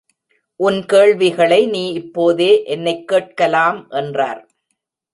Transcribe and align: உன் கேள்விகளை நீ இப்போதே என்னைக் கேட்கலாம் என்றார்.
உன் 0.59 0.85
கேள்விகளை 0.85 1.65
நீ 1.65 1.91
இப்போதே 1.91 2.63
என்னைக் 2.63 3.07
கேட்கலாம் 3.07 3.89
என்றார். 3.89 4.49